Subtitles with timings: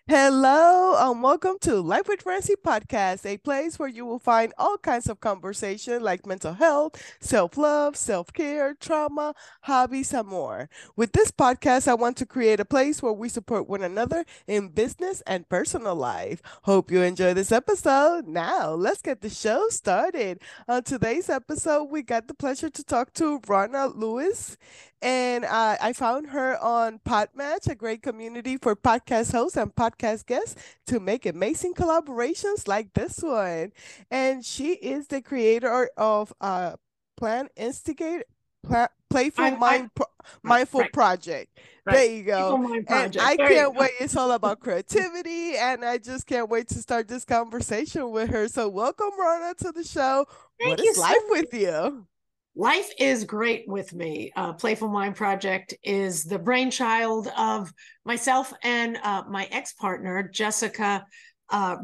[0.00, 4.76] Hello, and welcome to Life with Francy podcast, a place where you will find all
[4.78, 10.68] kinds of conversation like mental health, self love, self care, trauma, hobbies, and more.
[10.96, 14.68] With this podcast, I want to create a place where we support one another in
[14.68, 16.42] business and personal life.
[16.62, 18.26] Hope you enjoy this episode.
[18.26, 20.40] Now, let's get the show started.
[20.68, 24.56] On today's episode, we got the pleasure to talk to Rona Lewis,
[25.02, 30.26] and uh, I found her on Podmatch, a great community for podcast hosts and podcast
[30.26, 30.54] guests
[30.86, 33.72] to make amazing collaborations like this one.
[34.10, 36.76] And she is the creator of uh,
[37.16, 38.24] Plan Instigate,
[38.62, 40.06] Pla- Playful I, Mind I, Pro-
[40.42, 40.92] Mindful right.
[40.92, 41.58] Project.
[41.84, 41.94] Right.
[41.94, 42.74] There you go.
[42.88, 43.90] And I there can't wait.
[43.98, 48.46] It's all about creativity, and I just can't wait to start this conversation with her.
[48.46, 50.26] So, welcome, Rona, to the show.
[50.60, 52.06] Thank what is life so with you?
[52.54, 54.30] Life is great with me.
[54.36, 57.72] Uh, Playful Mind Project is the brainchild of
[58.04, 61.04] myself and uh, my ex partner, Jessica
[61.52, 61.76] uh,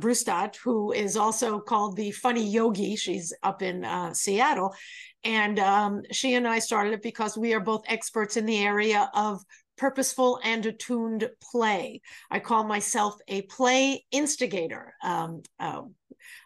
[0.65, 2.97] who is also called the Funny Yogi.
[2.97, 4.75] She's up in uh, Seattle.
[5.25, 9.11] And um, she and I started it because we are both experts in the area
[9.15, 9.43] of
[9.77, 12.01] purposeful and attuned play.
[12.31, 14.95] I call myself a play instigator.
[15.03, 15.83] Um, uh,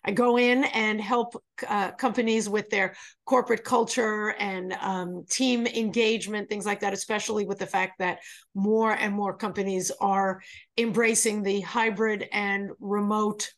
[0.05, 2.94] I go in and help uh, companies with their
[3.25, 8.20] corporate culture and um, team engagement, things like that, especially with the fact that
[8.55, 10.41] more and more companies are
[10.77, 13.50] embracing the hybrid and remote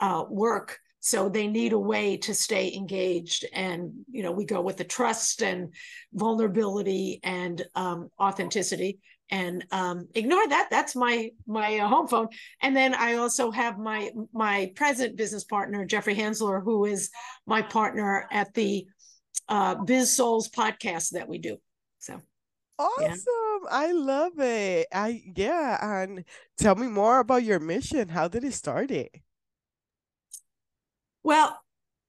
[0.00, 0.78] uh, work.
[1.00, 3.46] So they need a way to stay engaged.
[3.52, 5.72] And, you know, we go with the trust and
[6.12, 8.98] vulnerability and um, authenticity
[9.30, 10.68] and um, ignore that.
[10.70, 12.28] That's my my uh, home phone.
[12.62, 17.10] And then I also have my my present business partner Jeffrey Hansler, who is
[17.46, 18.86] my partner at the
[19.48, 21.56] uh, Biz Souls podcast that we do.
[21.98, 22.20] So
[22.78, 23.02] awesome!
[23.08, 23.68] Yeah.
[23.70, 24.86] I love it.
[24.92, 26.24] I yeah, and
[26.56, 28.08] tell me more about your mission.
[28.08, 28.90] How did it start?
[28.90, 29.20] It
[31.26, 31.60] well,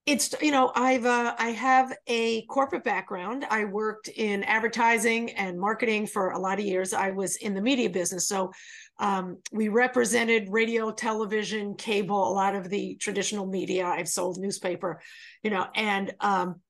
[0.08, 3.45] it's you know i've uh, i have a corporate background.
[3.50, 6.94] I worked in advertising and marketing for a lot of years.
[6.94, 8.28] I was in the media business.
[8.28, 8.51] So
[9.00, 13.85] um, we represented radio television cable a lot of the traditional media.
[13.85, 15.01] I've sold newspaper
[15.44, 16.62] you know and um,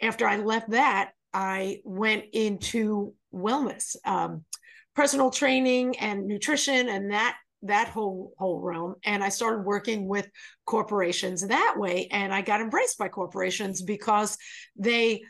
[0.00, 4.44] after i left that i went into wellness um,
[4.94, 10.28] personal training and nutrition and that that whole whole realm and i started working with
[10.64, 14.38] corporations that way and i got embraced by corporations because
[14.76, 15.20] they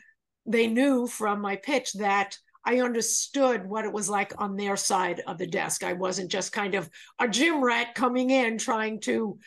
[0.45, 5.21] they knew from my pitch that i understood what it was like on their side
[5.27, 5.83] of the desk.
[5.83, 9.37] I wasn't just kind of a gym rat coming in trying to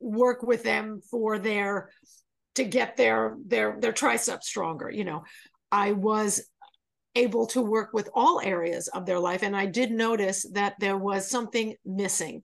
[0.00, 1.90] work with them for their
[2.54, 5.24] to get their their their triceps stronger you know.
[5.70, 6.42] I was
[7.14, 9.42] able to work with all areas of their life.
[9.42, 12.42] And I did notice that there was something missing,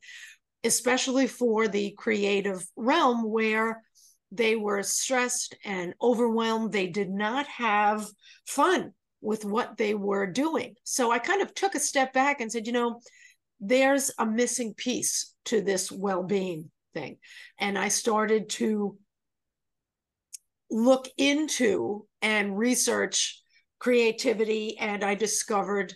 [0.64, 3.82] especially for the creative realm where
[4.30, 6.72] they were stressed and overwhelmed.
[6.72, 8.06] They did not have
[8.46, 10.74] fun with what they were doing.
[10.84, 13.00] So I kind of took a step back and said, you know,
[13.60, 17.16] there's a missing piece to this well being thing.
[17.58, 18.96] And I started to
[20.70, 23.40] look into and research
[23.78, 25.94] creativity and I discovered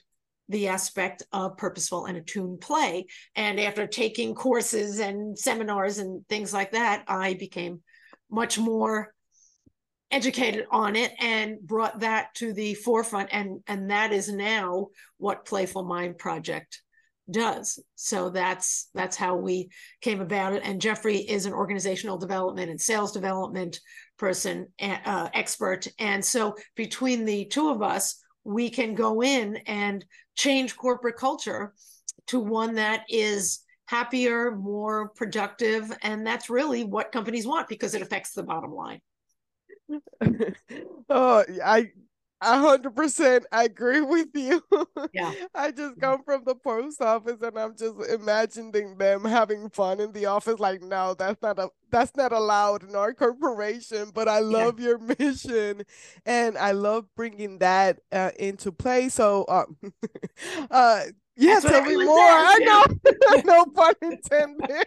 [0.48, 3.06] the aspect of purposeful and attuned play.
[3.34, 7.80] And after taking courses and seminars and things like that, I became
[8.30, 9.14] much more
[10.10, 13.30] educated on it and brought that to the forefront.
[13.32, 16.82] And, and that is now what Playful Mind Project
[17.30, 17.78] does.
[17.94, 20.62] So that's that's how we came about it.
[20.64, 23.80] And Jeffrey is an organizational development and sales development
[24.18, 25.86] person, uh, expert.
[25.98, 30.04] And so between the two of us, we can go in and
[30.36, 31.74] change corporate culture
[32.28, 35.92] to one that is happier, more productive.
[36.02, 39.00] And that's really what companies want because it affects the bottom line.
[41.10, 41.90] oh, I
[42.42, 44.62] a hundred percent I agree with you.
[45.12, 45.32] Yeah.
[45.54, 50.12] I just come from the post office and I'm just imagining them having fun in
[50.12, 50.58] the office.
[50.58, 54.10] Like, no, that's not a that's not allowed in our corporation.
[54.14, 54.88] But I love yeah.
[54.88, 55.82] your mission,
[56.24, 59.08] and I love bringing that uh, into play.
[59.08, 59.76] So, um,
[60.70, 61.02] uh,
[61.36, 62.18] yeah, tell me more.
[62.18, 62.84] I know,
[63.44, 64.84] no pun intended.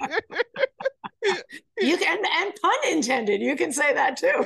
[1.80, 3.42] you can and pun intended.
[3.42, 4.46] You can say that too.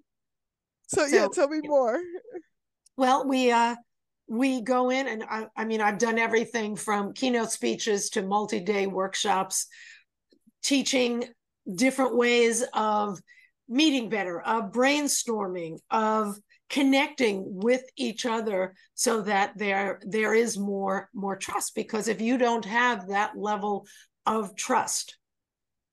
[0.88, 2.00] So, so yeah, tell me more.
[2.96, 3.76] Well, we uh
[4.26, 8.86] we go in and I, I mean I've done everything from keynote speeches to multi-day
[8.86, 9.66] workshops,
[10.62, 11.24] teaching
[11.72, 13.20] different ways of
[13.68, 16.36] meeting better, of brainstorming, of
[16.70, 22.36] connecting with each other so that there there is more more trust because if you
[22.36, 23.86] don't have that level
[24.26, 25.16] of trust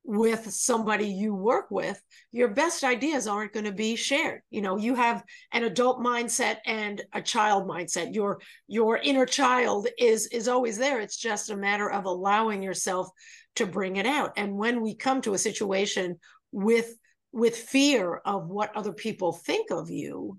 [0.07, 1.99] with somebody you work with
[2.31, 4.41] your best ideas aren't going to be shared.
[4.49, 8.13] You know you have an adult mindset and a child mindset.
[8.13, 11.01] Your your inner child is is always there.
[11.01, 13.09] It's just a matter of allowing yourself
[13.55, 14.33] to bring it out.
[14.37, 16.19] And when we come to a situation
[16.51, 16.95] with
[17.31, 20.37] with fear of what other people think of you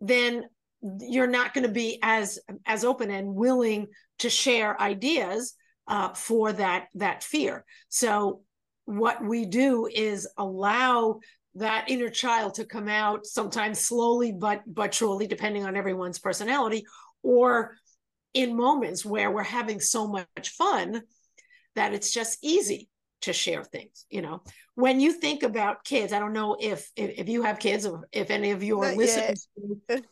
[0.00, 0.44] then
[1.00, 3.86] you're not going to be as as open and willing
[4.18, 5.54] to share ideas
[5.88, 7.64] uh, for that that fear.
[7.88, 8.42] So
[8.86, 11.20] what we do is allow
[11.56, 16.84] that inner child to come out sometimes slowly but but surely depending on everyone's personality
[17.22, 17.76] or
[18.34, 21.02] in moments where we're having so much fun
[21.76, 22.88] that it's just easy
[23.22, 24.42] to share things you know?
[24.74, 28.08] When you think about kids i don't know if if, if you have kids or
[28.12, 29.36] if any of you are Not listening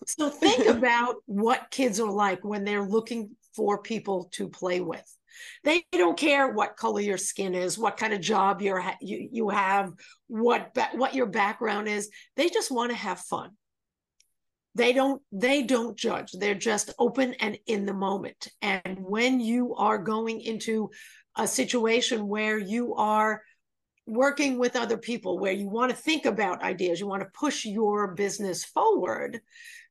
[0.06, 5.04] so think about what kids are like when they're looking for people to play with
[5.64, 9.48] they don't care what color your skin is, what kind of job you're you, you
[9.48, 9.92] have,
[10.28, 12.10] what what your background is.
[12.36, 13.50] They just want to have fun.
[14.74, 16.32] They don't they don't judge.
[16.32, 18.48] They're just open and in the moment.
[18.62, 20.90] And when you are going into
[21.36, 23.42] a situation where you are
[24.06, 27.64] working with other people where you want to think about ideas, you want to push
[27.64, 29.40] your business forward,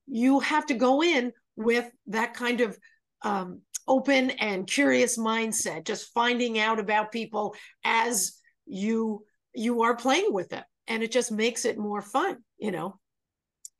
[0.08, 2.78] you have to go in with that kind of
[3.24, 8.34] um, open and curious mindset, just finding out about people as
[8.66, 10.64] you you are playing with them.
[10.88, 13.00] And it just makes it more fun, you know.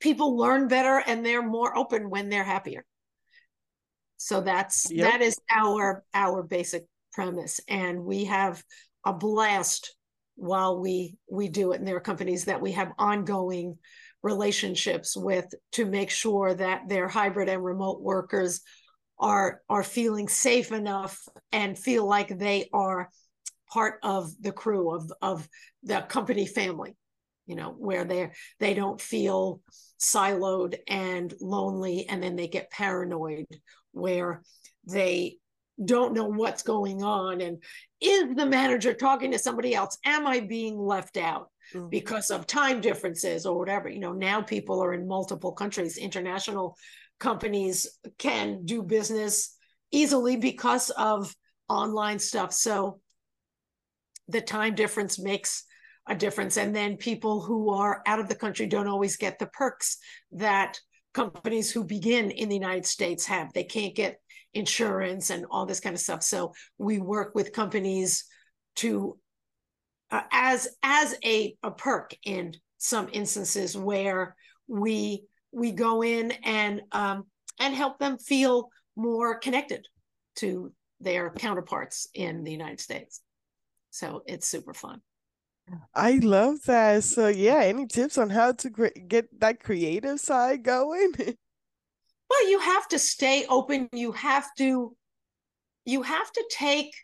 [0.00, 2.84] People learn better and they're more open when they're happier.
[4.16, 5.10] So that's yep.
[5.10, 7.60] that is our our basic premise.
[7.68, 8.62] And we have
[9.04, 9.94] a blast
[10.36, 11.78] while we we do it.
[11.78, 13.78] And there are companies that we have ongoing
[14.22, 18.60] relationships with to make sure that their hybrid and remote workers
[19.22, 23.08] are are feeling safe enough and feel like they are
[23.72, 25.48] part of the crew of of
[25.82, 26.94] the company family
[27.46, 28.30] you know where they
[28.60, 29.60] they don't feel
[29.98, 33.46] siloed and lonely and then they get paranoid
[33.92, 34.42] where
[34.86, 35.36] they
[35.82, 37.40] don't know what's going on.
[37.40, 37.62] And
[38.00, 39.98] is the manager talking to somebody else?
[40.04, 41.88] Am i being left out mm-hmm.
[41.88, 43.88] because of time differences or whatever?
[43.88, 46.76] You know now people are in multiple countries international
[47.22, 47.86] companies
[48.18, 49.56] can do business
[49.92, 51.32] easily because of
[51.68, 52.52] online stuff.
[52.52, 52.98] So
[54.26, 55.64] the time difference makes
[56.08, 56.56] a difference.
[56.56, 59.98] And then people who are out of the country don't always get the perks
[60.32, 60.80] that
[61.14, 63.52] companies who begin in the United States have.
[63.52, 64.16] They can't get
[64.52, 66.24] insurance and all this kind of stuff.
[66.24, 68.24] So we work with companies
[68.76, 69.16] to
[70.10, 74.34] uh, as as a, a perk in some instances where
[74.66, 77.24] we we go in and um,
[77.60, 79.86] and help them feel more connected
[80.36, 83.20] to their counterparts in the United States.
[83.90, 85.00] So it's super fun.
[85.94, 87.04] I love that.
[87.04, 91.12] So yeah, any tips on how to cre- get that creative side going?
[92.30, 93.88] well, you have to stay open.
[93.92, 94.96] You have to
[95.84, 96.94] you have to take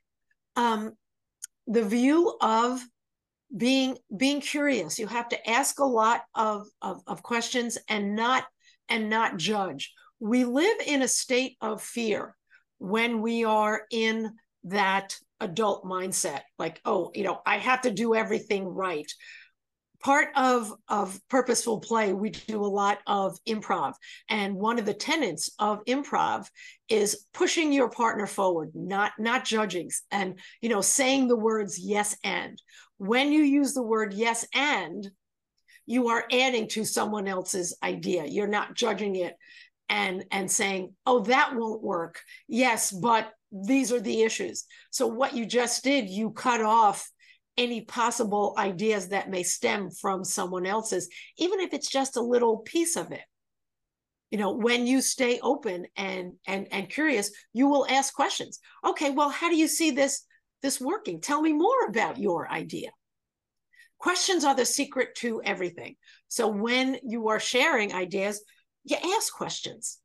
[0.57, 0.93] um,
[1.67, 2.81] the view of
[3.57, 4.99] being being curious.
[4.99, 8.45] You have to ask a lot of, of of questions and not
[8.89, 9.93] and not judge.
[10.21, 12.35] We live in a state of fear
[12.79, 14.33] when we are in
[14.65, 19.11] that adult mindset like oh you know i have to do everything right.
[20.01, 23.95] Part of of purposeful play we do a lot of improv.
[24.29, 26.47] And one of the tenets of improv
[26.89, 32.17] is pushing your partner forward not not judging and you know saying the words yes
[32.23, 32.63] and
[32.99, 35.11] when you use the word yes and
[35.89, 38.27] you are adding to someone else's idea.
[38.27, 39.35] You're not judging it
[39.89, 42.21] and and saying oh that won't work.
[42.47, 44.67] Yes but these are the issues.
[44.91, 47.11] So what you just did you cut off
[47.57, 52.59] any possible ideas that may stem from someone else's even if it's just a little
[52.59, 53.25] piece of it.
[54.31, 58.61] You know when you stay open and and and curious you will ask questions.
[58.87, 60.25] Okay well how do you see this
[60.63, 62.91] this working tell me more about your idea
[63.99, 65.97] questions are the secret to everything
[66.29, 68.43] so when you are sharing ideas
[68.85, 69.99] you ask questions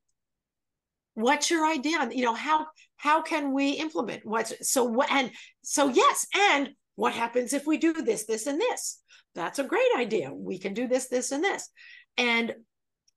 [1.16, 2.66] what's your idea you know how
[2.98, 5.32] how can we implement what's so what and
[5.62, 9.00] so yes and what happens if we do this, this, and this?
[9.36, 10.32] That's a great idea.
[10.34, 11.70] We can do this, this, and this.
[12.18, 12.54] And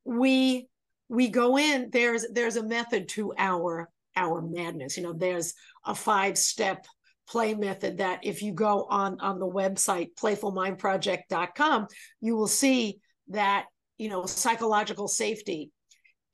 [0.04, 0.68] we
[1.08, 4.96] we go in, there's there's a method to our our madness.
[4.96, 5.52] You know, there's
[5.84, 6.86] a five-step
[7.28, 11.86] play method that if you go on on the website playfulmindproject.com,
[12.20, 13.66] you will see that
[13.98, 15.70] you know, psychological safety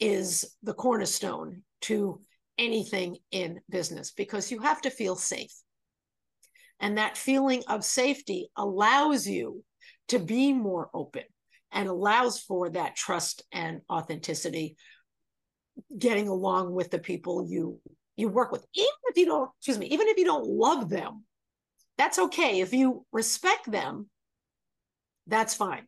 [0.00, 2.20] is the cornerstone to
[2.58, 5.54] anything in business because you have to feel safe.
[6.80, 9.62] And that feeling of safety allows you
[10.08, 11.22] to be more open
[11.70, 14.76] and allows for that trust and authenticity
[15.96, 17.80] getting along with the people you
[18.16, 21.24] you work with even if you don't excuse me even if you don't love them
[21.98, 22.60] that's okay.
[22.60, 24.08] If you respect them
[25.26, 25.86] that's fine.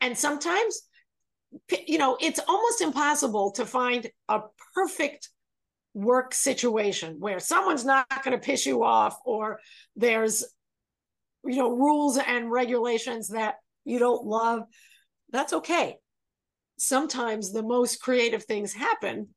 [0.00, 0.82] And sometimes
[1.86, 4.40] you know it's almost impossible to find a
[4.74, 5.30] perfect
[5.94, 9.60] work situation where someone's not going to piss you off or
[9.96, 10.44] there's
[11.44, 14.62] you know rules and regulations that you don't love
[15.32, 15.96] that's okay.
[16.78, 19.28] Sometimes the most creative things happen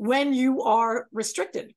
[0.00, 1.74] when you are restricted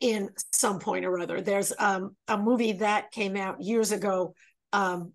[0.00, 1.40] in some point or other.
[1.40, 4.34] There's um, a movie that came out years ago
[4.72, 5.12] um,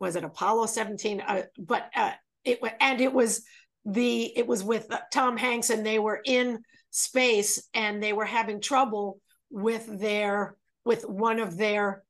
[0.00, 2.12] was it apollo 17 uh, but uh,
[2.44, 3.42] it and it was
[3.84, 6.58] the it was with uh, tom hanks and they were in
[6.90, 12.02] space and they were having trouble with their with one of their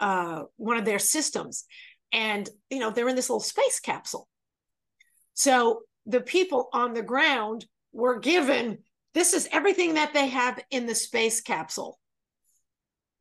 [0.00, 1.64] uh one of their systems.
[2.12, 4.28] And you know they're in this little space capsule.
[5.34, 7.66] So the people on the ground
[7.96, 8.78] were given
[9.14, 11.98] this is everything that they have in the space capsule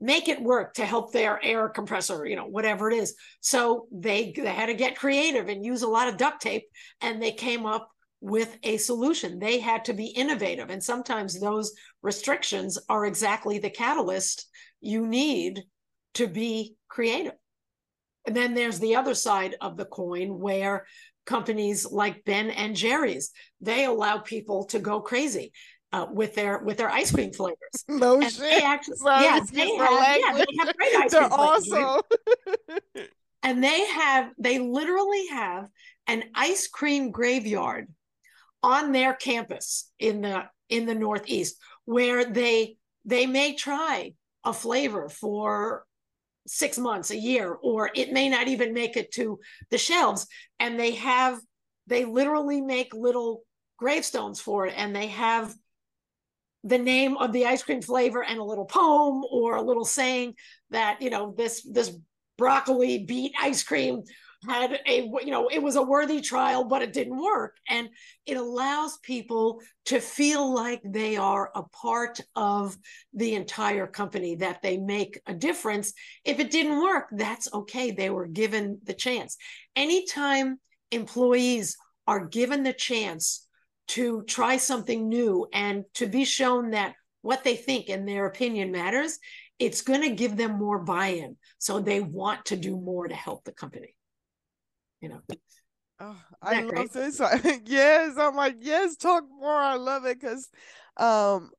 [0.02, 4.34] make it work to help their air compressor you know whatever it is so they
[4.36, 6.66] they had to get creative and use a lot of duct tape
[7.02, 7.90] and they came up
[8.26, 9.38] with a solution.
[9.38, 10.72] They had to be innovative.
[10.72, 14.48] And sometimes those restrictions are exactly the catalyst
[14.82, 15.62] you need
[16.16, 17.34] to be creative.
[18.26, 20.88] And then there's the other side of the coin where
[21.26, 25.52] companies like Ben and Jerry's, they allow people to go crazy.
[25.94, 27.58] Uh, with their with their ice cream flavors.
[27.88, 28.42] No and shit.
[28.42, 32.02] They actually, yeah, they have, yeah, they have great ice They're cream awesome.
[32.98, 33.10] Flavors,
[33.44, 35.70] and they have they literally have
[36.08, 37.88] an ice cream graveyard
[38.62, 41.56] on their campus in the in the Northeast,
[41.86, 44.14] where they they may try
[44.44, 45.86] a flavor for
[46.48, 49.40] six months, a year, or it may not even make it to
[49.72, 50.28] the shelves.
[50.60, 51.40] And they have
[51.88, 53.44] they literally make little
[53.78, 55.54] gravestones for it, and they have
[56.64, 60.34] the name of the ice cream flavor and a little poem or a little saying
[60.72, 61.96] that you know this this
[62.38, 64.02] broccoli beet ice cream
[64.48, 67.58] had a you know it was a worthy trial but it didn't work.
[67.70, 67.90] And
[68.26, 72.78] it allows people to feel like they are a part of
[73.14, 75.94] the entire company that they make a difference.
[76.24, 77.92] If it didn't work that's okay.
[77.92, 79.38] They were given the chance.
[79.76, 80.60] Anytime
[80.92, 83.48] employees are given the chance
[83.88, 88.72] to try something new and to be shown that what they think and their opinion
[88.72, 89.20] matters
[89.60, 91.38] it's going to give them more buy-in.
[91.60, 93.96] So they want to do more to help the company
[95.06, 95.22] you know.
[96.00, 96.94] Oh, I love great?
[96.94, 97.22] this.
[97.66, 99.54] yes, I'm like, yes, talk more.
[99.54, 100.50] I love it because
[100.98, 101.52] um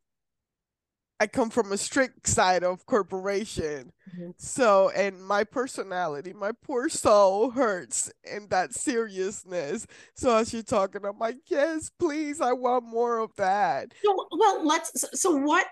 [1.18, 3.92] I come from a strict side of corporation.
[4.12, 4.32] Mm-hmm.
[4.36, 9.86] So, and my personality, my poor soul hurts in that seriousness.
[10.14, 13.94] So, as you're talking, I'm like, yes, please, I want more of that.
[14.04, 15.66] So, well, let's, so what,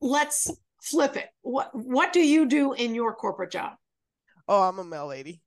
[0.00, 1.28] let's flip it.
[1.42, 3.74] What, what do you do in your corporate job?
[4.48, 5.42] Oh, I'm a mail lady.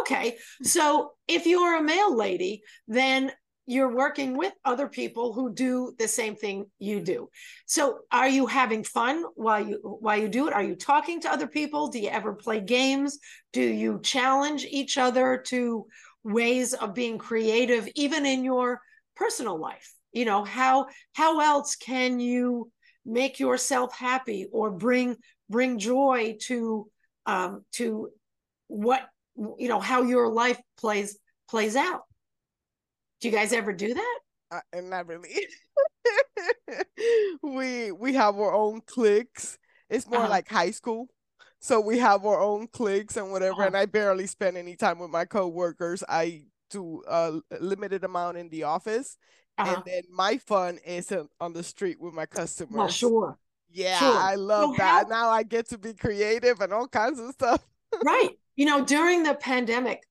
[0.00, 0.36] Okay.
[0.62, 3.32] So if you're a mail lady, then
[3.66, 7.28] you're working with other people who do the same thing you do.
[7.66, 10.52] So are you having fun while you while you do it?
[10.52, 11.88] Are you talking to other people?
[11.88, 13.18] Do you ever play games?
[13.52, 15.86] Do you challenge each other to
[16.24, 18.80] ways of being creative even in your
[19.16, 19.94] personal life?
[20.12, 22.70] You know, how how else can you
[23.06, 25.16] make yourself happy or bring
[25.48, 26.88] bring joy to
[27.26, 28.10] um to
[28.68, 32.02] what you know how your life plays plays out.
[33.20, 34.18] Do you guys ever do that?
[34.50, 35.30] Uh, not really.
[37.42, 39.58] We we have our own cliques.
[39.88, 40.28] It's more uh-huh.
[40.28, 41.08] like high school.
[41.60, 43.66] So we have our own cliques and whatever uh-huh.
[43.68, 46.02] and i barely spend any time with my coworkers.
[46.08, 49.16] I do a limited amount in the office.
[49.56, 49.74] Uh-huh.
[49.76, 52.74] and then my fun is on the street with my customers.
[52.74, 53.38] Well, sure.
[53.70, 54.16] Yeah sure.
[54.16, 55.04] i love so that.
[55.04, 57.64] How- now i get to be creative and all kinds of stuff.
[58.04, 60.02] Right you know, during the pandemic,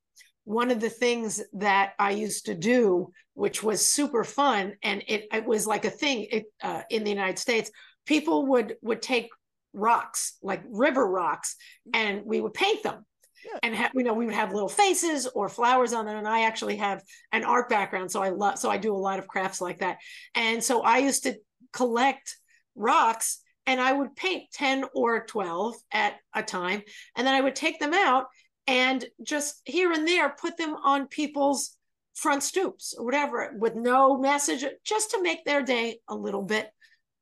[0.45, 5.27] one of the things that I used to do, which was super fun, and it,
[5.33, 7.71] it was like a thing it, uh, in the United States,
[8.05, 9.29] people would would take
[9.73, 11.55] rocks, like river rocks,
[11.93, 13.05] and we would paint them.
[13.45, 13.59] Yeah.
[13.63, 16.17] And ha- you know, we would have little faces or flowers on them.
[16.17, 19.19] And I actually have an art background, so I love, so I do a lot
[19.19, 19.97] of crafts like that.
[20.35, 21.35] And so I used to
[21.73, 22.37] collect
[22.75, 26.81] rocks and I would paint 10 or 12 at a time.
[27.15, 28.27] And then I would take them out
[28.67, 31.75] and just here and there put them on people's
[32.13, 36.69] front stoops or whatever with no message just to make their day a little bit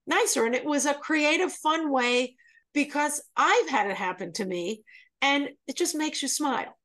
[0.06, 2.36] nicer and it was a creative fun way
[2.74, 4.84] because i've had it happen to me
[5.22, 6.78] and it just makes you smile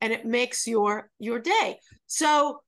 [0.00, 2.60] and it makes your your day so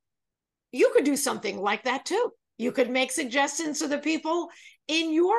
[0.72, 4.48] you could do something like that too you could make suggestions to the people
[4.88, 5.36] in your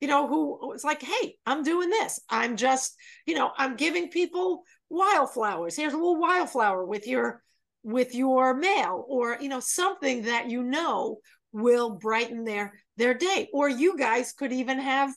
[0.00, 2.20] you know who it's like hey i'm doing this.
[2.28, 2.96] I'm just
[3.26, 5.76] you know i'm giving people wildflowers.
[5.76, 7.42] Here's a little wildflower with your
[7.82, 11.18] with your mail or you know something that you know
[11.52, 13.48] will brighten their their day.
[13.52, 15.14] Or you guys could even have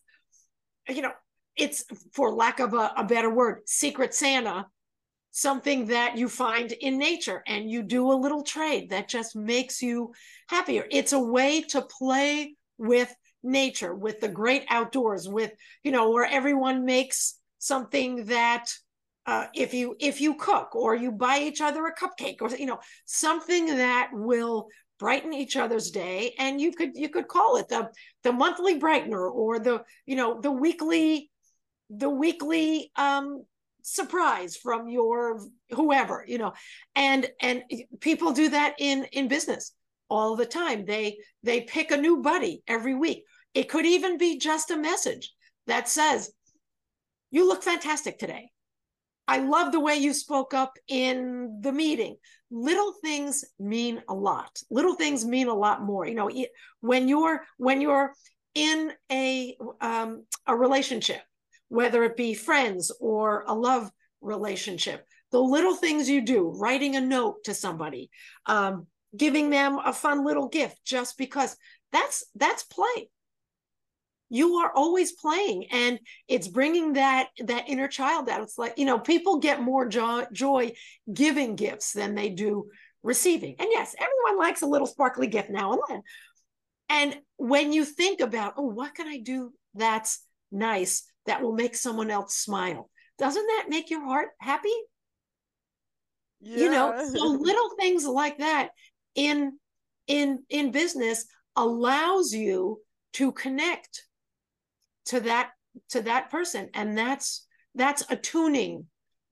[0.89, 1.11] you know
[1.55, 4.67] it's for lack of a, a better word secret santa
[5.37, 9.83] something that you find in nature and you do a little trade that just makes
[9.83, 10.11] you
[10.49, 10.83] happier.
[10.89, 13.13] It's a way to play with
[13.43, 15.51] nature with the great outdoors with
[15.83, 18.65] you know where everyone makes something that
[19.25, 22.65] uh, if you if you cook or you buy each other a cupcake or you
[22.65, 24.67] know something that will
[24.99, 26.33] brighten each other's day.
[26.39, 27.89] And you could you could call it the
[28.23, 31.29] the monthly brightener or the you know the weekly
[31.89, 33.45] the weekly um
[33.81, 35.41] surprise from your
[35.71, 36.53] whoever you know.
[36.95, 37.63] And and
[37.99, 39.73] people do that in in business
[40.09, 43.23] all the time they they pick a new buddy every week
[43.53, 45.31] it could even be just a message
[45.65, 46.31] that says
[47.31, 48.49] you look fantastic today
[49.27, 52.15] I love the way you spoke up in the meeting.
[52.49, 54.57] Little things mean a lot.
[54.69, 56.07] Little things mean a lot more.
[56.07, 56.31] You know,
[56.79, 58.13] when you're when you're
[58.55, 61.21] in a um, a relationship,
[61.67, 67.01] whether it be friends or a love relationship, the little things you do, writing a
[67.01, 68.09] note to somebody,
[68.45, 71.55] um, giving them a fun little gift, just because
[71.91, 73.09] that's that's play.
[74.29, 78.85] You are always playing and it's bringing that that inner child out it's like you
[78.85, 80.73] know people get more joy, joy
[81.11, 82.69] giving gifts than they do
[83.03, 83.55] receiving.
[83.57, 86.01] And yes everyone likes a little sparkly gift now and then.
[86.89, 91.75] And when you think about oh what can i do that's nice that will make
[91.75, 92.89] someone else smile?
[93.17, 94.75] Doesn't that make your heart happy?
[96.39, 96.57] Yeah.
[96.57, 98.69] you know so little things like that
[99.17, 99.59] in
[100.07, 101.25] in in business
[101.57, 102.79] allows you
[103.13, 104.05] to connect
[105.05, 105.51] to that
[105.89, 106.69] to that person.
[106.73, 108.85] And that's that's attuning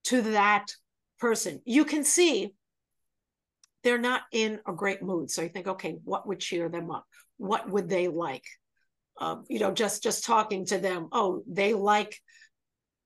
[0.06, 0.67] to that
[1.19, 1.62] person.
[1.63, 2.54] You can see
[3.84, 5.30] they're not in a great mood.
[5.30, 7.06] So you think okay what would cheer them up?
[7.38, 8.43] What would they like?
[9.17, 12.19] Uh, you know just just talking to them oh they like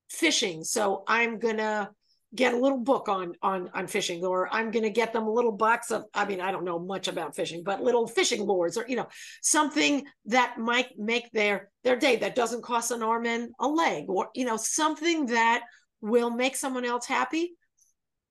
[0.09, 0.63] fishing.
[0.63, 1.91] So i'm gonna
[2.35, 5.31] get a little book on on on fishing or i'm going to get them a
[5.31, 8.77] little box of i mean i don't know much about fishing but little fishing lures
[8.77, 9.07] or you know
[9.41, 14.05] something that might make their their day that doesn't cost an arm and a leg
[14.07, 15.63] or you know something that
[16.01, 17.53] will make someone else happy.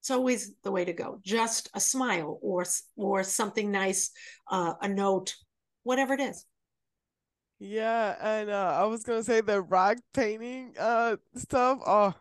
[0.01, 2.65] It's always the way to go just a smile or
[2.97, 4.11] or something nice
[4.51, 5.35] uh, a note
[5.83, 6.45] whatever it is.
[7.59, 12.15] Yeah and uh, i was gonna say the rock painting uh stuff oh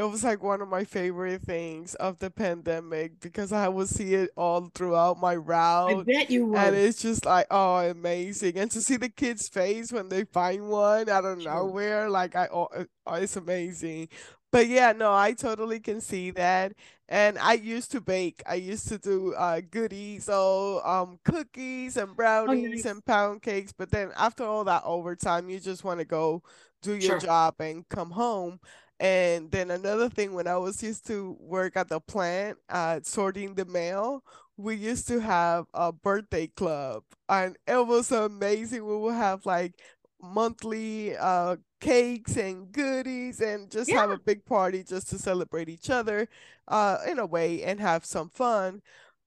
[0.00, 4.14] it was like one of my favorite things of the pandemic because I would see
[4.14, 5.90] it all throughout my route.
[5.90, 6.58] I bet you would.
[6.58, 8.56] And it's just like, oh, amazing.
[8.56, 12.48] And to see the kids' face when they find one out of nowhere, like I
[12.50, 12.68] oh,
[13.06, 14.08] oh, it's amazing.
[14.50, 16.72] But yeah, no, I totally can see that.
[17.08, 18.42] And I used to bake.
[18.46, 22.84] I used to do uh, goodies, so um, cookies and brownies oh, nice.
[22.86, 23.72] and pound cakes.
[23.76, 26.42] But then after all that overtime, you just want to go
[26.82, 27.18] do your sure.
[27.18, 28.60] job and come home.
[29.00, 33.54] And then another thing, when I was used to work at the plant, uh, sorting
[33.54, 34.24] the mail,
[34.58, 38.86] we used to have a birthday club, and it was amazing.
[38.86, 39.74] We would have like
[40.22, 44.00] monthly uh cakes and goodies and just yeah.
[44.00, 46.28] have a big party just to celebrate each other
[46.68, 48.82] uh in a way and have some fun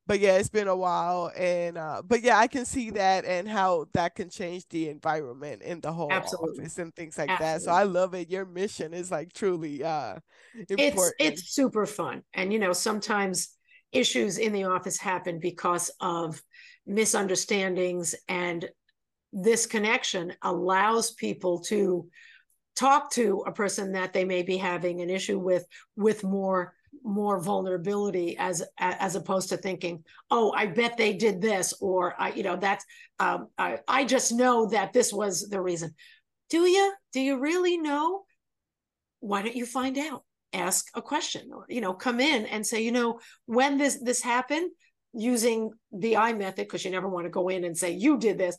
[0.05, 3.47] but yeah, it's been a while, and uh, but yeah, I can see that and
[3.47, 6.63] how that can change the environment in the whole Absolutely.
[6.63, 7.45] office and things like Absolutely.
[7.45, 7.61] that.
[7.61, 8.29] So I love it.
[8.29, 10.17] Your mission is like truly uh,
[10.69, 11.13] important.
[11.19, 13.55] It's it's super fun, and you know sometimes
[13.93, 16.41] issues in the office happen because of
[16.85, 18.67] misunderstandings, and
[19.31, 22.07] this connection allows people to
[22.75, 27.39] talk to a person that they may be having an issue with with more more
[27.39, 32.43] vulnerability as as opposed to thinking oh i bet they did this or i you
[32.43, 32.86] know that's
[33.19, 35.95] um, I, I just know that this was the reason.
[36.49, 38.23] Do you do you really know?
[39.19, 40.23] Why don't you find out?
[40.51, 44.21] Ask a question or you know come in and say you know when this this
[44.21, 44.69] happened
[45.15, 48.38] using the i method because you never want to go in and say you did
[48.38, 48.56] this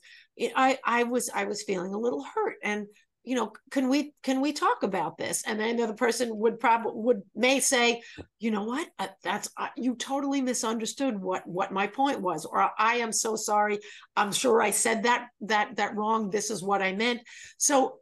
[0.57, 2.87] i i was i was feeling a little hurt and
[3.24, 5.42] you know can we can we talk about this?
[5.46, 8.02] And then the other person would probably would may say
[8.38, 8.88] you know what?
[9.22, 13.78] That's uh, you totally misunderstood what what my point was or i am so sorry.
[14.16, 16.30] I'm sure i said that that that wrong.
[16.30, 17.20] This is what i meant.
[17.56, 17.98] So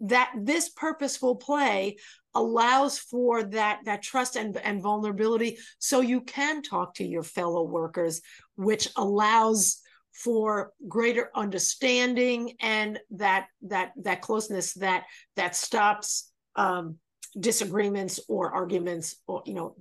[0.00, 1.96] that this purposeful play
[2.34, 7.62] allows for that that trust and, and vulnerability so you can talk to your fellow
[7.62, 8.20] workers
[8.56, 9.80] which allows
[10.14, 15.04] for greater understanding and that that that closeness that
[15.36, 16.96] that stops um,
[17.38, 19.74] disagreements or arguments or you know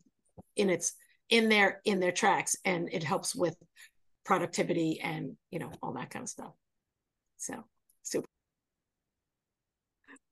[0.56, 0.94] in its
[1.30, 2.56] in their in their tracks.
[2.66, 3.56] And it helps with
[4.26, 6.54] productivity and you know all that kind of stuff.
[7.38, 7.64] So
[8.04, 8.28] super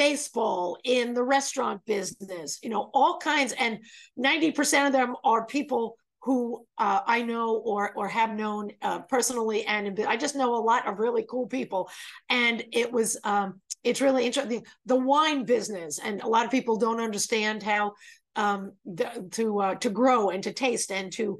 [0.00, 3.52] baseball, in the restaurant business, you know, all kinds.
[3.52, 3.80] And
[4.18, 9.66] 90% of them are people who uh, I know or or have known uh, personally,
[9.66, 11.90] and I just know a lot of really cool people.
[12.30, 14.64] And it was um, it's really interesting.
[14.86, 17.92] The wine business, and a lot of people don't understand how
[18.36, 21.38] um, the, to uh, to grow and to taste and to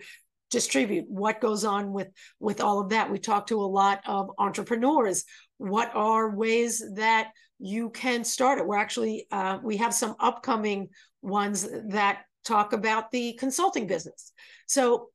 [0.50, 2.08] distribute what goes on with
[2.40, 5.24] with all of that we talk to a lot of entrepreneurs
[5.58, 7.28] what are ways that
[7.60, 8.66] you can start it.
[8.66, 10.88] We're actually, uh, we have some upcoming
[11.22, 14.32] ones that talk about the consulting business.
[14.66, 15.10] So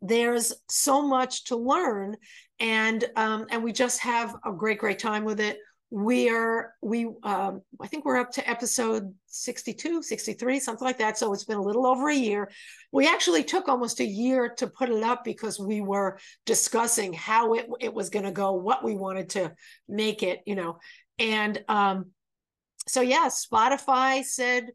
[0.00, 2.16] there's so much to learn
[2.60, 5.58] and um, and we just have a great great time with it
[5.90, 11.16] we are we um, i think we're up to episode 62 63 something like that
[11.16, 12.50] so it's been a little over a year
[12.92, 17.54] we actually took almost a year to put it up because we were discussing how
[17.54, 19.50] it, it was going to go what we wanted to
[19.88, 20.78] make it you know
[21.18, 22.10] and um,
[22.86, 24.70] so, yeah, Spotify said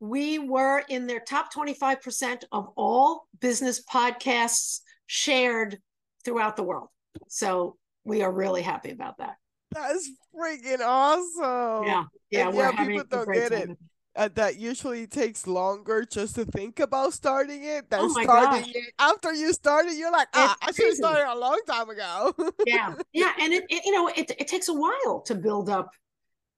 [0.00, 5.78] we were in their top 25% of all business podcasts shared
[6.24, 6.88] throughout the world.
[7.28, 9.36] So, we are really happy about that.
[9.70, 11.86] That's freaking awesome.
[11.86, 12.04] Yeah.
[12.30, 12.48] Yeah.
[12.48, 13.70] And yeah, people don't get it.
[14.18, 18.74] Uh, that usually takes longer just to think about starting it than oh starting gosh.
[18.74, 18.92] it.
[18.98, 22.34] After you started you're like ah, i should have started a long time ago.
[22.66, 22.94] Yeah.
[23.12, 25.90] Yeah and it, it, you know it, it takes a while to build up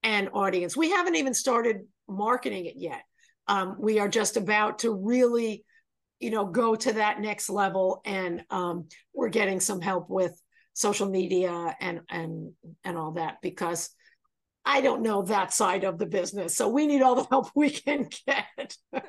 [0.03, 0.75] an audience.
[0.75, 3.03] We haven't even started marketing it yet.
[3.47, 5.67] Um, we are just about to really
[6.19, 10.33] you know go to that next level and um, we're getting some help with
[10.73, 12.53] social media and and
[12.85, 13.91] and all that because
[14.65, 16.57] I don't know that side of the business.
[16.57, 18.77] So we need all the help we can get.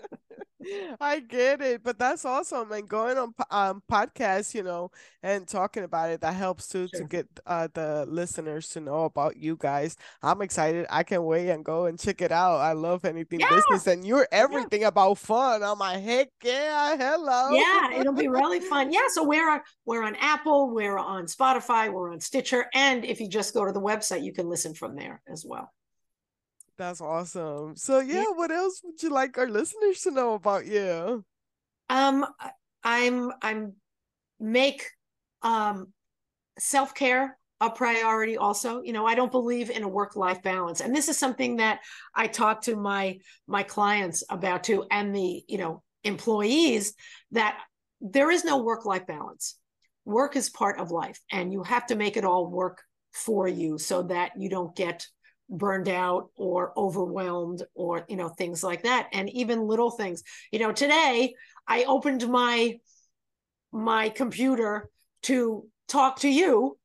[0.99, 2.71] I get it, but that's awesome.
[2.71, 4.91] And going on um podcasts, you know,
[5.23, 7.01] and talking about it, that helps too sure.
[7.01, 9.95] to get uh the listeners to know about you guys.
[10.21, 10.85] I'm excited.
[10.89, 12.57] I can wait and go and check it out.
[12.57, 13.49] I love anything yeah.
[13.49, 14.87] business, and you're everything yeah.
[14.87, 15.63] about fun.
[15.63, 17.49] I'm like, heck yeah, hello.
[17.51, 18.91] Yeah, it'll be really fun.
[18.91, 23.19] Yeah, so we're on we're on Apple, we're on Spotify, we're on Stitcher, and if
[23.19, 25.71] you just go to the website, you can listen from there as well.
[26.77, 27.75] That's awesome.
[27.75, 31.23] So yeah, what else would you like our listeners to know about you?
[31.89, 32.25] Um
[32.83, 33.73] I'm I'm
[34.39, 34.87] make
[35.43, 35.93] um
[36.57, 40.95] self-care a priority also you know i don't believe in a work life balance and
[40.95, 41.79] this is something that
[42.15, 46.93] i talk to my my clients about too and the you know employees
[47.31, 47.59] that
[48.01, 49.57] there is no work life balance
[50.05, 52.81] work is part of life and you have to make it all work
[53.13, 55.05] for you so that you don't get
[55.51, 60.59] burned out or overwhelmed or you know things like that and even little things you
[60.59, 61.33] know today
[61.67, 62.77] i opened my
[63.73, 64.89] my computer
[65.21, 66.77] to talk to you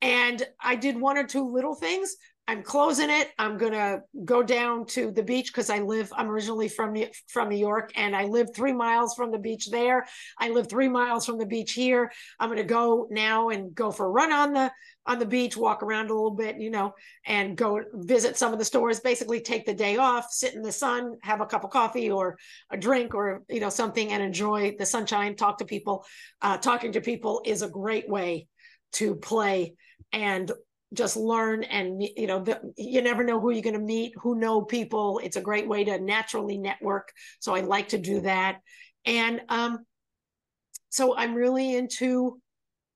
[0.00, 2.16] and i did one or two little things
[2.48, 3.30] I'm closing it.
[3.38, 6.12] I'm gonna go down to the beach because I live.
[6.14, 6.96] I'm originally from
[7.28, 10.06] from New York, and I live three miles from the beach there.
[10.38, 12.10] I live three miles from the beach here.
[12.40, 14.72] I'm gonna go now and go for a run on the
[15.06, 16.94] on the beach, walk around a little bit, you know,
[17.26, 19.00] and go visit some of the stores.
[19.00, 22.38] Basically, take the day off, sit in the sun, have a cup of coffee or
[22.70, 25.34] a drink or you know something, and enjoy the sunshine.
[25.34, 26.04] Talk to people.
[26.40, 28.46] Uh, talking to people is a great way
[28.92, 29.74] to play
[30.12, 30.52] and
[30.92, 32.44] just learn and you know
[32.76, 35.84] you never know who you're going to meet who know people it's a great way
[35.84, 37.10] to naturally network
[37.40, 38.58] so i like to do that
[39.06, 39.78] and um
[40.90, 42.38] so i'm really into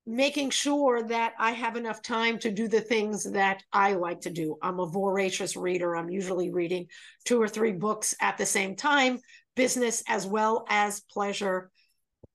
[0.07, 4.31] making sure that i have enough time to do the things that i like to
[4.31, 4.57] do.
[4.63, 5.97] I'm a voracious reader.
[5.97, 6.87] I'm usually reading
[7.25, 9.19] two or three books at the same time
[9.57, 11.71] business as well as pleasure.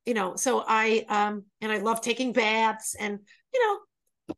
[0.06, 3.20] You know so i um and i love taking baths and
[3.54, 4.36] you know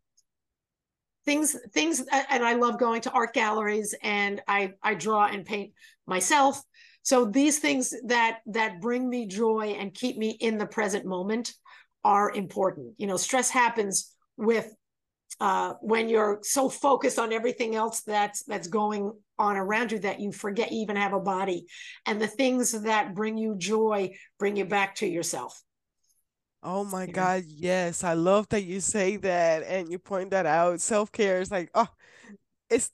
[1.26, 5.72] things things and i love going to art galleries and i i draw and paint
[6.06, 6.62] myself.
[7.04, 11.54] So these things that that bring me joy and keep me in the present moment
[12.04, 14.74] are important you know stress happens with
[15.40, 20.20] uh, when you're so focused on everything else that's that's going on around you that
[20.20, 21.66] you forget you even have a body
[22.06, 25.62] and the things that bring you joy bring you back to yourself
[26.66, 28.06] Oh my God, yes.
[28.06, 30.80] I love that you say that and you point that out.
[30.80, 31.90] Self-care is like, oh,
[32.70, 32.90] it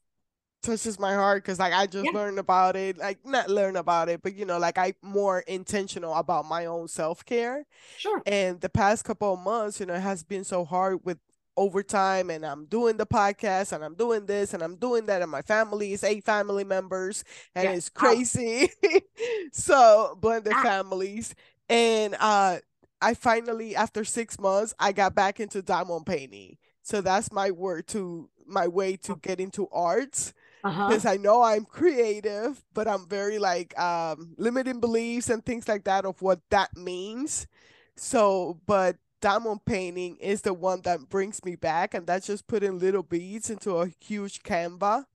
[0.61, 2.11] touches my heart because like I just yeah.
[2.11, 2.97] learned about it.
[2.97, 6.87] Like not learn about it, but you know, like I more intentional about my own
[6.87, 7.65] self-care.
[7.97, 8.21] Sure.
[8.25, 11.17] And the past couple of months, you know, it has been so hard with
[11.57, 15.29] overtime and I'm doing the podcast and I'm doing this and I'm doing that and
[15.29, 17.23] my family is eight family members
[17.55, 17.71] and yeah.
[17.71, 18.69] it's crazy.
[19.51, 20.63] so blended ah.
[20.63, 21.35] families.
[21.67, 22.59] And uh
[23.01, 26.57] I finally, after six months, I got back into diamond painting.
[26.81, 31.13] So that's my word to my way to get into arts because uh-huh.
[31.13, 36.05] I know I'm creative, but I'm very like um, limiting beliefs and things like that
[36.05, 37.47] of what that means.
[37.95, 42.79] So, but diamond painting is the one that brings me back, and that's just putting
[42.79, 45.05] little beads into a huge canva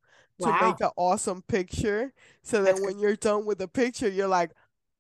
[0.41, 2.13] to make an awesome picture.
[2.43, 4.53] So that when you're done with the picture, you're like,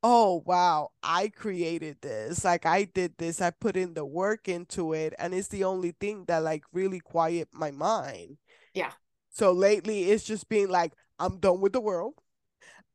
[0.06, 2.44] oh wow i created this.
[2.44, 3.40] Like i did this.
[3.40, 5.14] I put in the work into it.
[5.18, 8.36] And it's the only thing that like really quiet my mind.
[8.74, 8.92] Yeah
[9.34, 12.14] so lately it's just being like i'm done with the world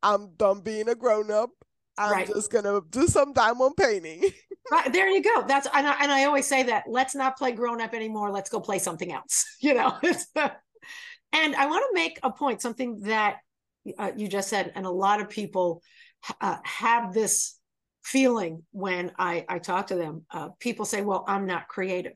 [0.02, 1.50] i'm done being a grown-up
[1.96, 2.26] i'm right.
[2.26, 4.22] just gonna do some diamond painting
[4.72, 7.52] right there you go that's and I, and I always say that let's not play
[7.52, 9.96] grown-up anymore let's go play something else you know
[11.32, 13.36] and i want to make a point something that
[13.98, 15.82] uh, you just said and a lot of people
[16.40, 17.60] uh, have this
[18.02, 20.24] feeling when I, I talk to them.
[20.30, 22.12] Uh, people say, well, I'm not creative.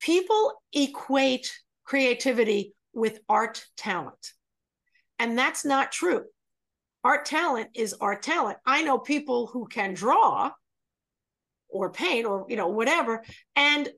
[0.00, 1.52] People equate
[1.84, 4.32] creativity with art talent.
[5.18, 6.24] And that's not true.
[7.02, 8.58] Art talent is art talent.
[8.66, 10.50] I know people who can draw
[11.68, 13.22] or paint or you know whatever
[13.56, 13.88] and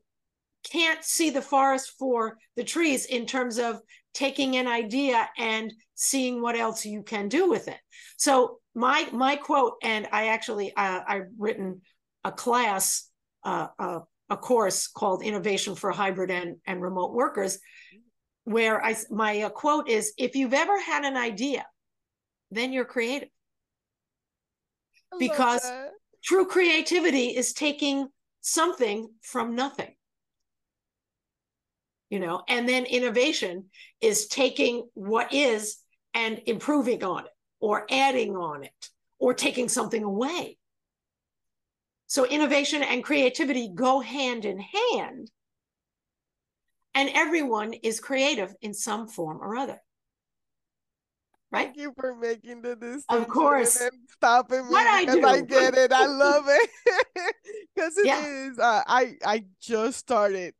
[0.64, 3.80] can't see the forest for the trees in terms of
[4.14, 7.78] taking an idea and seeing what else you can do with it.
[8.16, 11.82] So my my quote, and I actually uh, I've written
[12.24, 13.08] a class,
[13.44, 17.58] uh, uh, a course called Innovation for Hybrid and, and Remote Workers,
[18.44, 21.66] where I my uh, quote is, "If you've ever had an idea,
[22.50, 23.28] then you're creative."
[25.18, 25.62] Because
[26.24, 28.08] true creativity is taking
[28.40, 29.94] something from nothing.
[32.10, 33.66] You know and then innovation
[34.00, 35.78] is taking what is
[36.14, 40.56] and improving on it or adding on it or taking something away
[42.06, 45.30] so innovation and creativity go hand in hand
[46.94, 49.80] and everyone is creative in some form or other
[51.50, 55.24] right thank you for making the distinction of course and stopping me what I, do.
[55.24, 56.70] I get it i love it
[57.74, 58.26] because it yeah.
[58.26, 58.58] is.
[58.58, 60.54] Uh, i i just started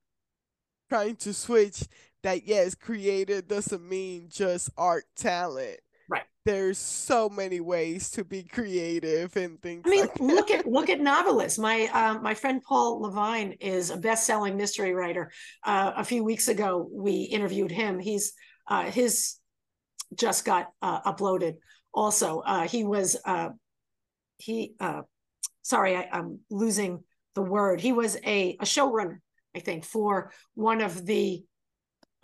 [0.89, 1.85] trying to switch
[2.27, 5.79] that yes, creative doesn't mean just art talent.
[6.09, 6.23] Right.
[6.45, 9.83] There's so many ways to be creative and things.
[9.85, 11.59] I mean, like look at look at novelists.
[11.59, 15.33] My uh, my friend Paul Levine is a best-selling mystery writer.
[15.65, 17.99] Uh, a few weeks ago, we interviewed him.
[17.99, 18.33] He's
[18.69, 19.37] uh, his
[20.15, 21.55] just got uh, uploaded.
[21.93, 23.51] Also, uh, he was uh,
[24.39, 24.75] he.
[25.63, 27.03] sorry, I, I'm losing
[27.35, 27.81] the word.
[27.81, 29.19] He was a, a showrunner
[29.57, 31.43] I think, for one of the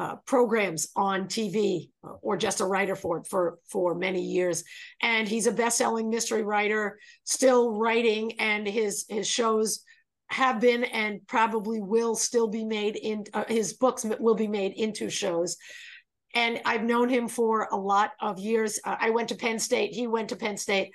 [0.02, 1.90] uh, programs on TV
[2.22, 4.64] or just a writer for it for for many years.
[5.00, 9.84] And he's a best-selling mystery writer, still writing, and his his shows
[10.26, 14.72] have been and probably will still be made in uh, his books will be made
[14.72, 15.56] into shows.
[16.34, 18.80] and I've known him for a lot of years.
[18.84, 19.90] Uh, I went to Penn State.
[19.94, 20.90] He went to Penn State,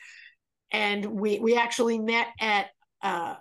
[0.72, 2.65] and we we actually met at
[3.02, 3.36] uh,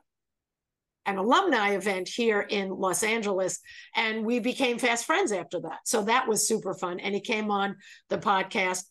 [1.06, 3.60] an alumni event here in Los Angeles,
[3.94, 5.78] and we became fast friends after that.
[5.84, 7.00] So that was super fun.
[7.00, 7.76] And he came on
[8.08, 8.84] the podcast,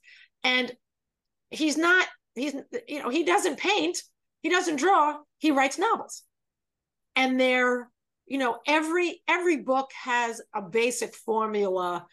[0.43, 0.71] and
[1.49, 2.56] he's not he's
[2.88, 4.01] you know he doesn't paint,
[4.41, 6.23] he doesn't draw, he writes novels,
[7.15, 7.89] and they're
[8.25, 12.06] you know every every book has a basic formula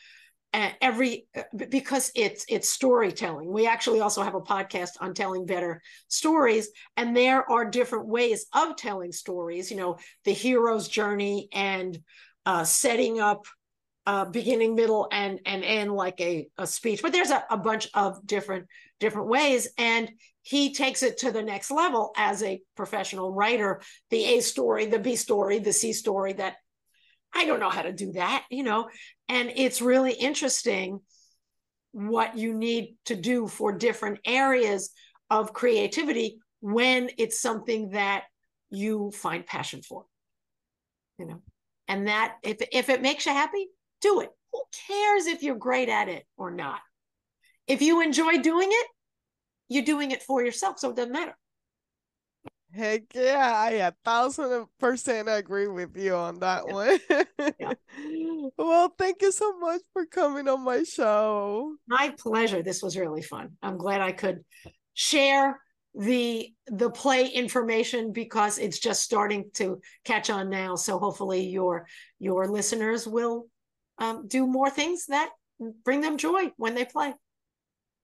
[0.52, 1.26] every
[1.70, 3.50] because it's it's storytelling.
[3.50, 8.46] We actually also have a podcast on telling better stories and there are different ways
[8.54, 11.98] of telling stories you know the hero's journey and
[12.44, 13.46] uh, setting up
[14.06, 17.02] uh, beginning middle and and end like a, a speech.
[17.02, 18.66] But there's a, a bunch of different
[19.00, 20.10] different ways and
[20.42, 23.80] he takes it to the next level as a professional writer.
[24.10, 26.56] The a story the b story the c story that
[27.34, 28.88] I don't know how to do that, you know.
[29.28, 31.00] And it's really interesting
[31.92, 34.90] what you need to do for different areas
[35.30, 38.24] of creativity when it's something that
[38.70, 40.04] you find passion for.
[41.18, 41.42] You know,
[41.88, 43.68] and that if if it makes you happy,
[44.00, 44.30] do it.
[44.52, 46.80] Who cares if you're great at it or not?
[47.66, 48.86] If you enjoy doing it,
[49.68, 51.36] you're doing it for yourself, so it doesn't matter.
[52.74, 56.72] Heck yeah, I a thousand percent agree with you on that yeah.
[56.72, 57.00] one.
[57.58, 57.72] yeah.
[58.58, 61.76] Well, thank you so much for coming on my show.
[61.86, 62.62] My pleasure.
[62.62, 63.50] This was really fun.
[63.62, 64.44] I'm glad I could
[64.94, 65.60] share
[65.94, 70.74] the the play information because it's just starting to catch on now.
[70.74, 71.86] So hopefully your
[72.18, 73.46] your listeners will
[73.98, 75.30] um, do more things that
[75.84, 77.14] bring them joy when they play.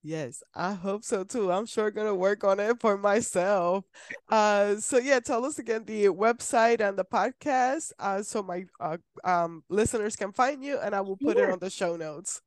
[0.02, 1.50] Yes, I hope so too.
[1.50, 3.84] I'm sure gonna work on it for myself.
[4.28, 8.98] Uh, so yeah, tell us again the website and the podcast, uh, so my uh,
[9.24, 12.40] um listeners can find you, and I will put it on the show notes.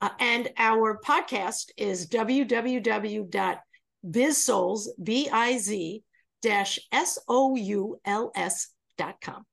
[0.00, 6.02] Uh, and our podcast is www.bizsouls, B-I-Z
[6.42, 9.44] dash S-O-U-L-S dot com.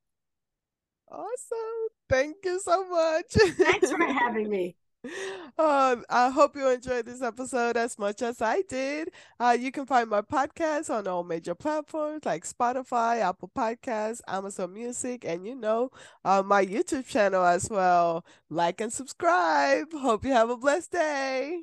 [1.10, 1.88] Awesome.
[2.08, 3.26] Thank you so much.
[3.30, 4.74] Thanks for having me.
[5.58, 9.10] Um, I hope you enjoyed this episode as much as I did.
[9.40, 14.72] Uh, you can find my podcast on all major platforms like Spotify, Apple Podcasts, Amazon
[14.72, 15.90] Music, and you know,
[16.24, 18.24] uh, my YouTube channel as well.
[18.48, 19.92] Like and subscribe.
[19.92, 21.62] Hope you have a blessed day.